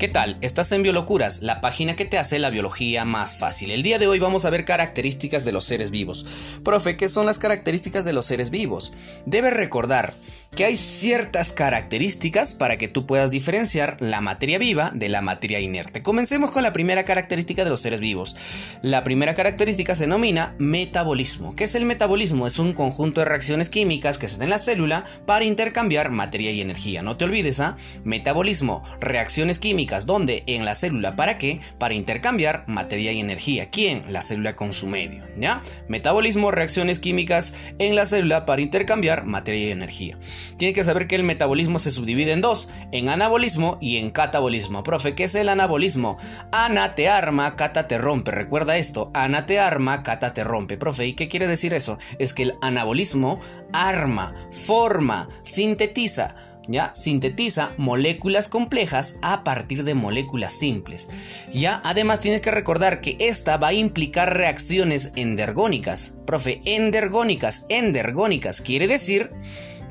[0.00, 0.38] ¿Qué tal?
[0.40, 3.70] Estás en Biolocuras, la página que te hace la biología más fácil.
[3.70, 6.24] El día de hoy vamos a ver características de los seres vivos.
[6.64, 8.94] Profe, ¿qué son las características de los seres vivos?
[9.26, 10.14] Debes recordar
[10.54, 15.60] que hay ciertas características para que tú puedas diferenciar la materia viva de la materia
[15.60, 16.02] inerte.
[16.02, 18.36] Comencemos con la primera característica de los seres vivos.
[18.82, 21.54] La primera característica se denomina metabolismo.
[21.54, 22.46] ¿Qué es el metabolismo?
[22.46, 26.50] Es un conjunto de reacciones químicas que se dan en la célula para intercambiar materia
[26.50, 27.02] y energía.
[27.02, 27.76] No te olvides, ¿ah?
[28.02, 30.42] Metabolismo, reacciones químicas, ¿dónde?
[30.46, 31.14] En la célula.
[31.14, 31.60] ¿Para qué?
[31.78, 33.68] Para intercambiar materia y energía.
[33.68, 34.02] ¿Quién?
[34.12, 35.62] La célula con su medio, ¿ya?
[35.88, 40.18] Metabolismo, reacciones químicas en la célula para intercambiar materia y energía.
[40.56, 44.82] Tienes que saber que el metabolismo se subdivide en dos, en anabolismo y en catabolismo.
[44.82, 46.18] Profe, ¿qué es el anabolismo?
[46.52, 48.30] Ana te arma, cata te rompe.
[48.30, 50.76] Recuerda esto, ana te arma, cata te rompe.
[50.76, 51.98] Profe, ¿y qué quiere decir eso?
[52.18, 53.40] Es que el anabolismo
[53.72, 56.34] arma, forma, sintetiza,
[56.68, 56.92] ¿ya?
[56.94, 61.08] Sintetiza moléculas complejas a partir de moléculas simples.
[61.52, 61.80] ¿Ya?
[61.84, 66.14] Además tienes que recordar que esta va a implicar reacciones endergónicas.
[66.26, 69.32] Profe, endergónicas, endergónicas quiere decir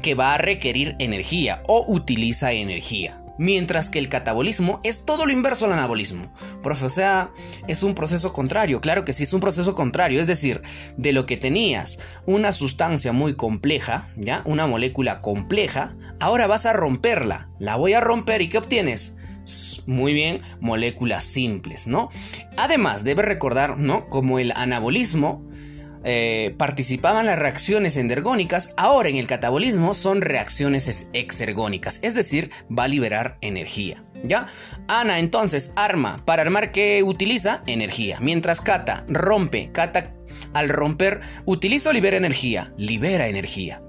[0.02, 3.22] que va a requerir energía o utiliza energía.
[3.38, 6.24] Mientras que el catabolismo es todo lo inverso al anabolismo.
[6.62, 7.32] Profe, o sea,
[7.70, 8.82] es un proceso contrario.
[8.82, 10.20] Claro que sí, es un proceso contrario.
[10.20, 10.62] Es decir,
[10.98, 14.42] de lo que tenías una sustancia muy compleja, ¿ya?
[14.44, 17.50] Una molécula compleja, ahora vas a romperla.
[17.60, 19.16] La voy a romper y ¿qué obtienes?
[19.88, 22.10] muy bien moléculas simples, ¿no?
[22.58, 24.10] Además, debes recordar, ¿no?
[24.10, 25.44] Como el anabolismo
[26.04, 32.86] eh, participaban las reacciones endergónicas, ahora en el catabolismo son reacciones exergónicas, es decir, va
[32.86, 34.04] a liberar energía.
[34.24, 34.48] ¿Ya?
[34.88, 37.64] Ana entonces arma, para armar ¿qué utiliza?
[37.68, 38.20] Energía.
[38.20, 40.14] Mientras Kata rompe, Kata
[40.54, 43.82] al romper utiliza o libera energía, libera energía.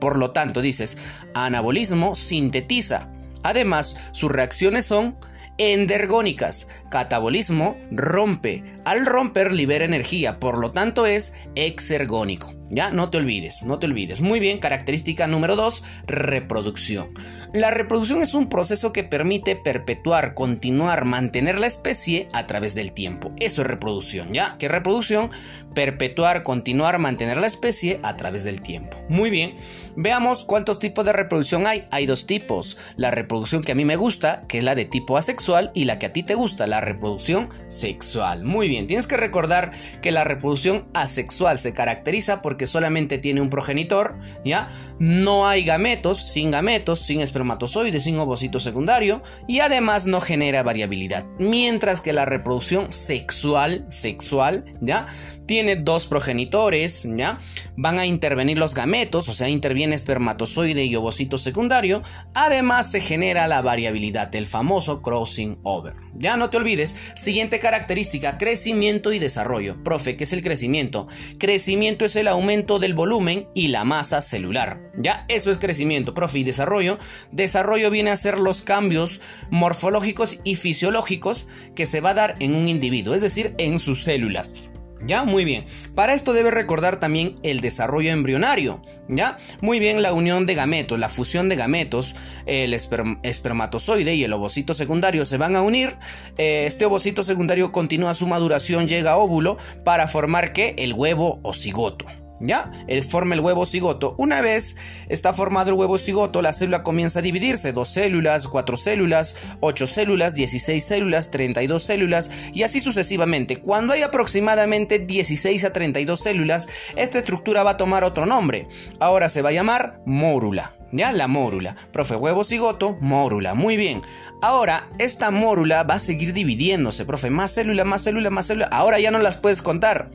[0.00, 0.98] Por lo tanto, dices,
[1.34, 3.10] anabolismo sintetiza.
[3.42, 5.16] Además, sus reacciones son
[5.58, 6.68] endergónicas.
[6.90, 8.64] Catabolismo rompe.
[8.84, 12.52] Al romper libera energía, por lo tanto es exergónico.
[12.70, 14.20] Ya, no te olvides, no te olvides.
[14.20, 17.08] Muy bien, característica número 2, reproducción.
[17.52, 22.92] La reproducción es un proceso que permite perpetuar, continuar, mantener la especie a través del
[22.92, 23.32] tiempo.
[23.38, 24.56] Eso es reproducción, ¿ya?
[24.58, 25.30] ¿Qué reproducción?
[25.74, 28.96] Perpetuar, continuar, mantener la especie a través del tiempo.
[29.08, 29.54] Muy bien,
[29.94, 31.84] veamos cuántos tipos de reproducción hay.
[31.90, 32.76] Hay dos tipos.
[32.96, 35.98] La reproducción que a mí me gusta, que es la de tipo asexual, y la
[35.98, 38.44] que a ti te gusta, la reproducción sexual.
[38.44, 39.70] Muy bien, tienes que recordar
[40.02, 44.68] que la reproducción asexual se caracteriza por que solamente tiene un progenitor, ¿ya?
[44.98, 51.26] No hay gametos, sin gametos, sin espermatozoides, sin ovocito secundario y además no genera variabilidad.
[51.38, 55.06] Mientras que la reproducción sexual, sexual, ¿ya?
[55.46, 57.38] Tiene dos progenitores, ¿ya?
[57.76, 62.02] Van a intervenir los gametos, o sea, interviene espermatozoide y ovocito secundario.
[62.34, 65.94] Además se genera la variabilidad, el famoso crossing over.
[66.18, 69.82] Ya no te olvides, siguiente característica, crecimiento y desarrollo.
[69.84, 71.06] Profe, ¿qué es el crecimiento?
[71.38, 74.80] Crecimiento es el aumento del volumen y la masa celular.
[74.96, 76.98] Ya, eso es crecimiento, profe, y desarrollo.
[77.32, 79.20] Desarrollo viene a ser los cambios
[79.50, 84.04] morfológicos y fisiológicos que se va a dar en un individuo, es decir, en sus
[84.04, 84.70] células.
[85.04, 85.24] ¿Ya?
[85.24, 85.64] Muy bien.
[85.94, 88.82] Para esto debe recordar también el desarrollo embrionario.
[89.08, 89.36] ¿Ya?
[89.60, 94.74] Muy bien, la unión de gametos, la fusión de gametos, el espermatozoide y el ovocito
[94.74, 95.94] secundario se van a unir.
[96.38, 100.74] Eh, este ovocito secundario continúa su maduración, llega a óvulo para formar ¿qué?
[100.78, 102.06] El huevo o cigoto.
[102.38, 102.70] ¿Ya?
[102.86, 104.14] Él forma el huevo cigoto.
[104.18, 104.76] Una vez
[105.08, 107.72] está formado el huevo cigoto, la célula comienza a dividirse.
[107.72, 113.56] Dos células, cuatro células, ocho células, 16 células, 32 células y así sucesivamente.
[113.58, 118.68] Cuando hay aproximadamente 16 a 32 células, esta estructura va a tomar otro nombre.
[119.00, 120.74] Ahora se va a llamar mórula.
[120.92, 121.12] ¿Ya?
[121.12, 121.74] La mórula.
[121.92, 123.54] Profe, huevo cigoto, mórula.
[123.54, 124.02] Muy bien.
[124.40, 127.28] Ahora, esta mórula va a seguir dividiéndose, profe.
[127.28, 128.66] Más célula, más célula, más célula.
[128.66, 130.10] Ahora ya no las puedes contar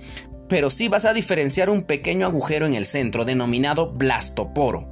[0.52, 4.92] pero sí vas a diferenciar un pequeño agujero en el centro denominado blastoporo.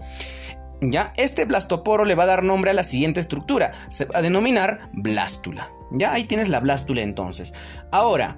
[0.79, 4.21] Ya, este blastoporo le va a dar nombre a la siguiente estructura, se va a
[4.21, 5.69] denominar blástula.
[5.91, 7.53] Ya, ahí tienes la blástula entonces.
[7.91, 8.37] Ahora,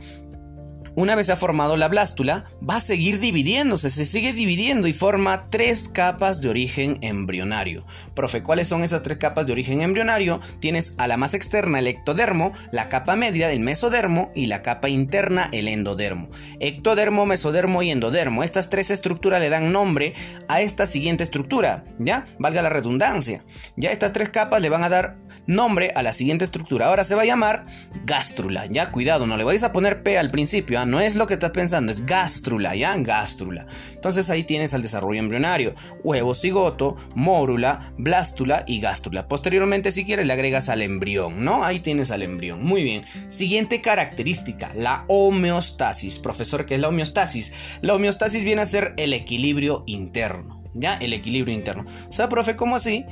[0.96, 5.50] una vez ha formado la blástula, va a seguir dividiéndose, se sigue dividiendo y forma
[5.50, 7.86] tres capas de origen embrionario.
[8.14, 10.40] Profe, ¿cuáles son esas tres capas de origen embrionario?
[10.60, 14.90] Tienes a la más externa el ectodermo, la capa media el mesodermo y la capa
[14.90, 16.30] interna el endodermo.
[16.60, 18.44] Ectodermo, mesodermo y endodermo.
[18.44, 20.14] Estas tres estructuras le dan nombre
[20.48, 22.26] a esta siguiente estructura, ¿ya?
[22.40, 23.44] Valga la redundancia.
[23.76, 25.18] Ya estas tres capas le van a dar
[25.48, 26.88] nombre a la siguiente estructura.
[26.88, 27.66] Ahora se va a llamar
[28.06, 28.66] gástrula.
[28.68, 30.80] Ya, cuidado, no le vais a poner P al principio.
[30.80, 30.86] ¿ah?
[30.86, 32.96] No es lo que estás pensando, es gástrula, ¿ya?
[32.98, 33.68] Gástrula.
[33.94, 35.76] Entonces ahí tienes al desarrollo embrionario.
[36.04, 39.28] Huevo, cigoto, mórula, blástula y gástrula.
[39.28, 41.64] Posteriormente, si quieres, le agregas al embrión, ¿no?
[41.64, 42.64] Ahí tienes al embrión.
[42.64, 43.04] Muy bien.
[43.28, 46.20] Siguiente característica, la homeostasis.
[46.20, 47.54] Profesor, ¿qué es la homeostasis?
[47.82, 50.62] La homeostasis viene a ser el equilibrio interno.
[50.74, 50.94] ¿Ya?
[50.96, 51.86] El equilibrio interno.
[52.08, 53.06] O sea, profe, ¿cómo así?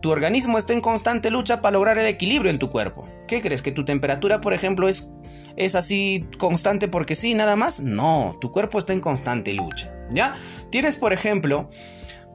[0.00, 3.08] Tu organismo está en constante lucha para lograr el equilibrio en tu cuerpo.
[3.26, 3.62] ¿Qué crees?
[3.62, 5.10] ¿Que tu temperatura, por ejemplo, es,
[5.56, 7.80] es así constante porque sí, nada más?
[7.80, 9.92] No, tu cuerpo está en constante lucha.
[10.10, 10.36] ¿Ya?
[10.70, 11.68] Tienes, por ejemplo,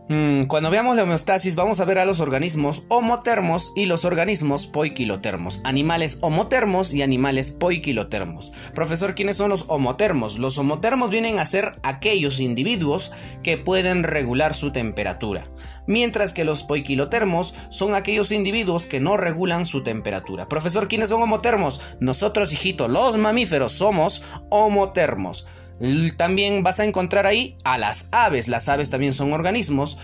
[0.08, 5.62] cuando veamos la homeostasis vamos a ver a los organismos homotermos y los organismos poiquilotermos.
[5.64, 8.52] Animales homotermos y animales poiquilotermos.
[8.76, 10.40] Profesor, ¿quiénes son los homotermos?
[10.40, 13.12] Los homotermos vienen a ser aquellos individuos
[13.44, 15.48] que pueden regular su temperatura.
[15.88, 20.50] Mientras que los poiquilotermos son aquellos individuos que no regulan su temperatura.
[20.50, 21.82] Profesor, ¿quiénes son homotermos?
[22.00, 25.46] Nosotros, hijito, los mamíferos somos homotermos.
[26.18, 28.48] También vas a encontrar ahí a las aves.
[28.48, 29.98] Las aves también son organismos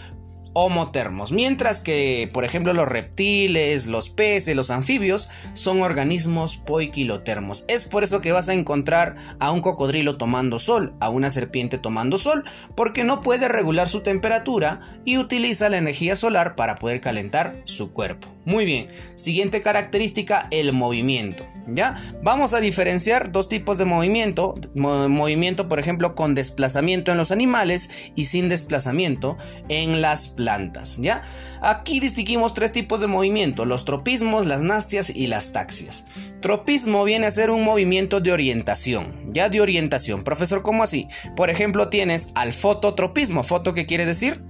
[0.66, 7.66] homotermos, mientras que, por ejemplo, los reptiles, los peces, los anfibios son organismos poiquilotermos.
[7.68, 11.78] Es por eso que vas a encontrar a un cocodrilo tomando sol, a una serpiente
[11.78, 12.44] tomando sol,
[12.76, 17.92] porque no puede regular su temperatura y utiliza la energía solar para poder calentar su
[17.92, 18.28] cuerpo.
[18.46, 21.46] Muy bien, siguiente característica, el movimiento.
[21.68, 21.96] ¿Ya?
[22.24, 24.56] Vamos a diferenciar dos tipos de movimiento.
[24.74, 30.49] movimiento, por ejemplo, con desplazamiento en los animales y sin desplazamiento en las plantas.
[31.00, 31.22] ¿Ya?
[31.62, 36.06] Aquí distinguimos tres tipos de movimiento, los tropismos, las nastias y las taxias.
[36.42, 40.24] Tropismo viene a ser un movimiento de orientación, ya de orientación.
[40.24, 41.08] Profesor, ¿cómo así?
[41.36, 43.44] Por ejemplo, tienes al fototropismo.
[43.44, 44.42] ¿Foto qué quiere decir?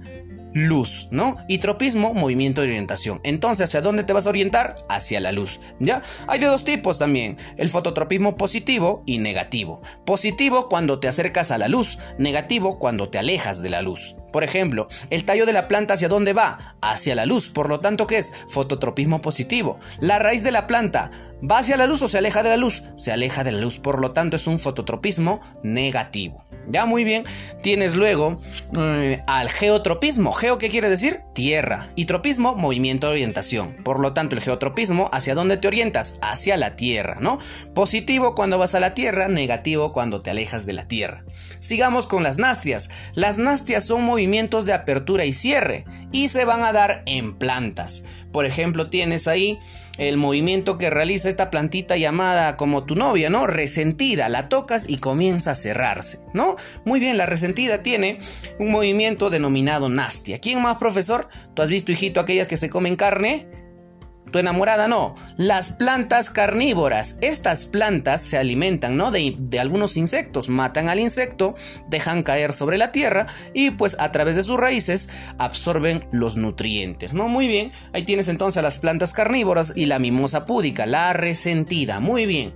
[0.52, 1.36] Luz, ¿no?
[1.48, 3.20] Y tropismo, movimiento de orientación.
[3.22, 4.76] Entonces, ¿hacia dónde te vas a orientar?
[4.88, 6.02] Hacia la luz, ¿ya?
[6.26, 9.82] Hay de dos tipos también, el fototropismo positivo y negativo.
[10.04, 14.16] Positivo cuando te acercas a la luz, negativo cuando te alejas de la luz.
[14.32, 16.76] Por ejemplo, el tallo de la planta hacia dónde va?
[16.80, 18.32] Hacia la luz, por lo tanto, ¿qué es?
[18.48, 19.78] Fototropismo positivo.
[19.98, 21.10] La raíz de la planta
[21.48, 22.82] va hacia la luz o se aleja de la luz?
[22.96, 26.44] Se aleja de la luz, por lo tanto es un fototropismo negativo.
[26.70, 27.24] Ya muy bien,
[27.62, 28.38] tienes luego
[28.76, 30.32] eh, al geotropismo.
[30.32, 31.20] Geo, ¿qué quiere decir?
[31.34, 31.90] Tierra.
[31.96, 33.76] Y tropismo, movimiento de orientación.
[33.82, 36.18] Por lo tanto, el geotropismo, ¿hacia dónde te orientas?
[36.22, 37.38] Hacia la Tierra, ¿no?
[37.74, 41.24] Positivo cuando vas a la Tierra, negativo cuando te alejas de la Tierra.
[41.58, 42.88] Sigamos con las nastias.
[43.14, 48.04] Las nastias son movimientos de apertura y cierre y se van a dar en plantas.
[48.32, 49.58] Por ejemplo, tienes ahí
[49.98, 53.46] el movimiento que realiza esta plantita llamada como tu novia, ¿no?
[53.46, 56.56] Resentida, la tocas y comienza a cerrarse, ¿no?
[56.84, 58.18] Muy bien, la resentida tiene
[58.58, 60.38] un movimiento denominado nastia.
[60.38, 61.28] ¿Quién más, profesor?
[61.54, 63.48] ¿Tú has visto, hijito, aquellas que se comen carne?
[64.30, 65.14] tu enamorada no.
[65.36, 67.18] Las plantas carnívoras.
[67.20, 69.10] Estas plantas se alimentan, ¿no?
[69.10, 70.48] De, algunos insectos.
[70.48, 71.54] Matan al insecto,
[71.88, 75.08] dejan caer sobre la tierra y pues a través de sus raíces
[75.38, 77.28] absorben los nutrientes, ¿no?
[77.28, 77.72] Muy bien.
[77.92, 82.00] Ahí tienes entonces a las plantas carnívoras y la mimosa púdica, la resentida.
[82.00, 82.54] Muy bien.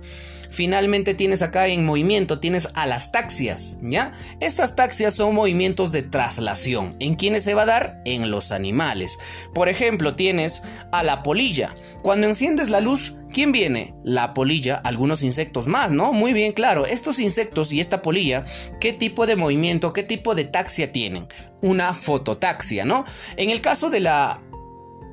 [0.55, 4.13] Finalmente tienes acá en movimiento, tienes a las taxias, ¿ya?
[4.39, 6.95] Estas taxias son movimientos de traslación.
[7.01, 8.01] ¿En quiénes se va a dar?
[8.05, 9.17] En los animales.
[9.53, 10.63] Por ejemplo, tienes
[10.93, 11.75] a la polilla.
[12.01, 13.93] Cuando enciendes la luz, ¿Quién viene?
[14.05, 16.13] La polilla, algunos insectos más, ¿no?
[16.13, 16.85] Muy bien, claro.
[16.85, 18.45] Estos insectos y esta polilla,
[18.79, 21.27] ¿qué tipo de movimiento, qué tipo de taxia tienen?
[21.61, 23.03] Una fototaxia, ¿no?
[23.35, 24.39] En el caso de la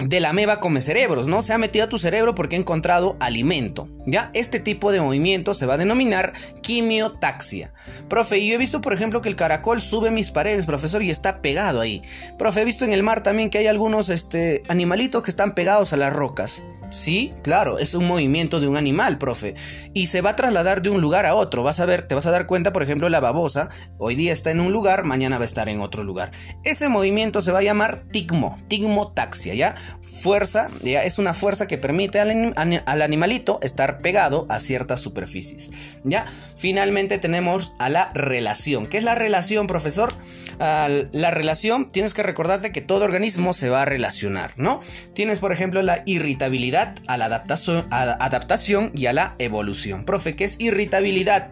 [0.08, 1.42] de la meba come cerebros, ¿no?
[1.42, 3.88] Se ha metido a tu cerebro porque ha encontrado alimento.
[4.04, 4.30] ¿Ya?
[4.34, 7.72] Este tipo de movimiento se va a denominar quimiotaxia.
[8.08, 11.40] Profe, yo he visto, por ejemplo, que el caracol sube mis paredes, profesor, y está
[11.40, 12.02] pegado ahí.
[12.36, 15.92] Profe, he visto en el mar también que hay algunos este, animalitos que están pegados
[15.92, 16.62] a las rocas.
[16.90, 19.54] Sí, claro, es un movimiento de un animal, profe.
[19.94, 21.62] Y se va a trasladar de un lugar a otro.
[21.62, 23.70] Vas a ver, te vas a dar cuenta, por ejemplo, la babosa.
[23.98, 26.32] Hoy día está en un lugar, mañana va a estar en otro lugar.
[26.64, 29.74] Ese movimiento se va a llamar tigmo, tigmotaxia, ¿ya?
[30.00, 31.04] Fuerza, ¿ya?
[31.04, 35.70] Es una fuerza que permite al, al animalito estar pegado a ciertas superficies.
[36.04, 36.26] ¿Ya?
[36.56, 38.86] Finalmente tenemos a la relación.
[38.86, 40.14] ¿Qué es la relación, profesor?
[40.58, 44.80] la relación, tienes que recordarte que todo organismo se va a relacionar, ¿no?
[45.12, 50.04] Tienes, por ejemplo, la irritabilidad a la adaptación, adaptación y a la evolución.
[50.04, 51.50] Profe, ¿qué es irritabilidad?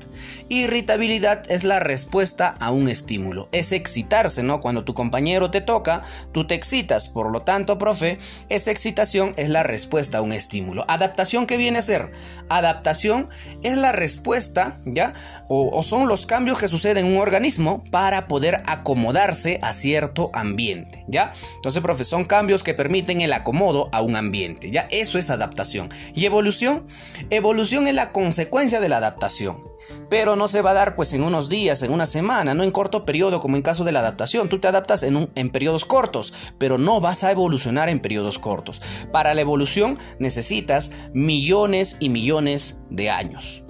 [0.49, 3.49] Irritabilidad es la respuesta a un estímulo.
[3.53, 4.61] Es excitarse, ¿no?
[4.61, 7.09] Cuando tu compañero te toca, tú te excitas.
[7.09, 8.19] Por lo tanto, profe,
[8.49, 10.85] esa excitación es la respuesta a un estímulo.
[10.89, 12.13] Adaptación, ¿qué viene a ser?
[12.49, 13.29] Adaptación
[13.63, 15.15] es la respuesta, ¿ya?
[15.49, 21.05] O, son los cambios que suceden en un organismo para poder acomodarse a cierto ambiente,
[21.09, 21.33] ¿ya?
[21.57, 24.87] Entonces, profe, son cambios que permiten el acomodo a un ambiente, ¿ya?
[24.91, 25.89] Eso es adaptación.
[26.15, 26.87] ¿Y evolución?
[27.31, 29.71] Evolución es la consecuencia de la adaptación.
[30.09, 32.71] Pero no se va a dar pues en unos días, en una semana, no en
[32.71, 34.49] corto periodo como en caso de la adaptación.
[34.49, 38.10] Tú te adaptas en, un, en periodos cortos, pero no vas a evolucionar en periodos
[38.39, 38.81] cortos.
[39.13, 43.65] Para la evolución necesitas millones y millones de años.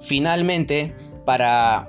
[0.00, 1.88] Finalmente, para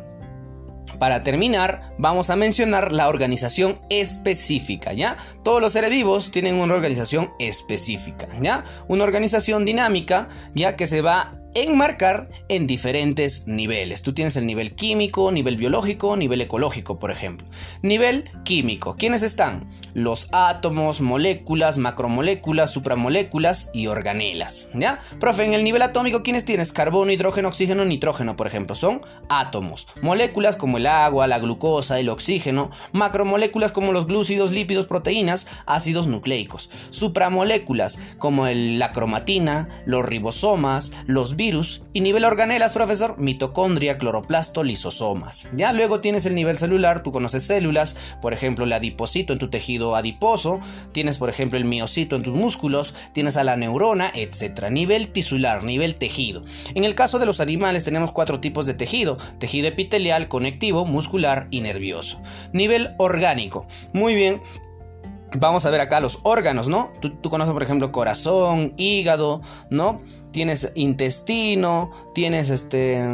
[1.02, 5.18] para terminar, vamos a mencionar la organización específica, ¿ya?
[5.44, 8.66] Todos los seres vivos tienen una organización específica, ¿ya?
[8.88, 14.02] Una organización dinámica, ya que se va enmarcar en diferentes niveles.
[14.02, 17.48] Tú tienes el nivel químico, nivel biológico, nivel ecológico, por ejemplo.
[17.82, 18.96] Nivel químico.
[18.98, 19.68] ¿Quiénes están?
[19.94, 24.70] Los átomos, moléculas, macromoléculas, supramoléculas y organelas.
[24.74, 25.00] ¿Ya?
[25.20, 26.72] Profe, en el nivel atómico, ¿quiénes tienes?
[26.72, 28.76] Carbono, hidrógeno, oxígeno, nitrógeno, por ejemplo.
[28.76, 29.88] Son átomos.
[30.02, 32.72] Moléculas como el agua, la glucosa, el oxígeno.
[32.94, 36.70] Macromoléculas como los glúcidos, lípidos, proteínas, ácidos nucleicos.
[36.90, 41.82] Supramoléculas como la cromatina, los ribosomas, los virus.
[41.92, 45.50] Y nivel organelas, profesor, mitocondria, cloroplasto, lisosomas.
[45.56, 49.50] Ya luego tienes el nivel celular, tú conoces células, por ejemplo, el adipocito en tu
[49.50, 50.60] tejido adiposo,
[50.92, 54.70] tienes por ejemplo el miocito en tus músculos, tienes a la neurona, etc.
[54.70, 56.44] Nivel tisular, nivel tejido.
[56.76, 61.48] En el caso de los animales tenemos cuatro tipos de tejido, tejido epitelial, conectivo, muscular
[61.50, 62.22] y nervioso.
[62.54, 63.66] Nivel orgánico.
[63.94, 64.44] Muy bien,
[65.34, 66.92] Vamos a ver acá los órganos, ¿no?
[67.00, 70.02] Tú, tú, conoces, por ejemplo, corazón, hígado, ¿no?
[70.32, 73.06] Tienes intestino, tienes este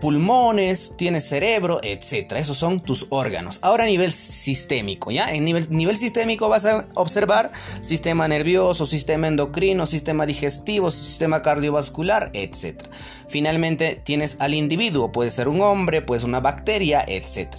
[0.00, 2.32] pulmones, tienes cerebro, etc.
[2.32, 3.60] Esos son tus órganos.
[3.62, 5.32] Ahora a nivel sistémico, ¿ya?
[5.32, 7.52] En nivel, nivel sistémico vas a observar
[7.82, 12.82] sistema nervioso, sistema endocrino, sistema digestivo, sistema cardiovascular, etc.
[13.28, 17.54] Finalmente tienes al individuo, puede ser un hombre, puede ser una bacteria, etc.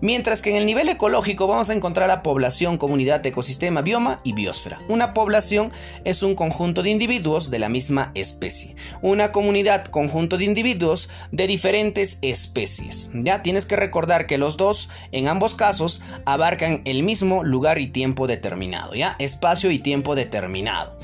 [0.00, 4.32] Mientras que en el nivel ecológico vamos a encontrar la población, comunidad, ecosistema, bioma y
[4.32, 4.78] biosfera.
[4.88, 5.72] Una población
[6.04, 8.76] es un conjunto de individuos de la misma especie.
[9.02, 13.10] Una comunidad, conjunto de individuos de diferentes especies.
[13.12, 17.88] Ya tienes que recordar que los dos, en ambos casos, abarcan el mismo lugar y
[17.88, 18.94] tiempo determinado.
[18.94, 20.96] Ya, espacio y tiempo determinado.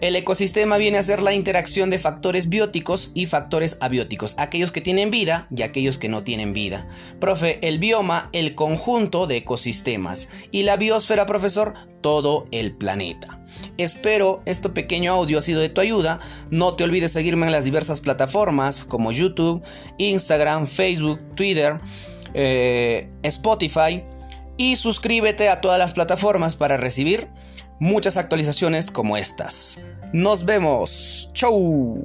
[0.00, 4.80] El ecosistema viene a ser la interacción de factores bióticos y factores abióticos, aquellos que
[4.80, 6.88] tienen vida y aquellos que no tienen vida.
[7.20, 13.44] Profe, el bioma, el conjunto de ecosistemas y la biosfera, profesor, todo el planeta.
[13.76, 16.18] Espero este pequeño audio ha sido de tu ayuda.
[16.50, 19.62] No te olvides seguirme en las diversas plataformas como YouTube,
[19.98, 21.78] Instagram, Facebook, Twitter,
[22.32, 24.02] eh, Spotify
[24.56, 27.28] y suscríbete a todas las plataformas para recibir
[27.80, 29.80] muchas actualizaciones como estas.
[30.12, 31.28] Nos vemos.
[31.32, 32.00] Chau.